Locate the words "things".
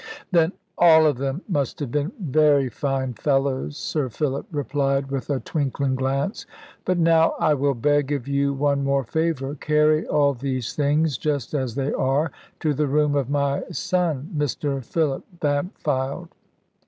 10.75-11.19